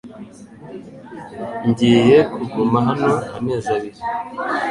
Ngiye 1.67 2.17
kuguma 2.33 2.77
hano 2.87 3.11
amezi 3.37 3.69
abiri. 3.75 3.99